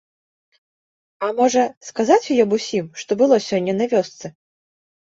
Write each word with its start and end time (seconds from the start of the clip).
А 1.27 1.29
можа, 1.41 1.63
сказаць 1.91 2.19
ёй 2.31 2.39
аб 2.47 2.51
усім, 2.59 2.91
што 3.05 3.11
было 3.23 3.35
сёння 3.53 3.73
на 3.81 3.85
вёсцы? 3.97 4.37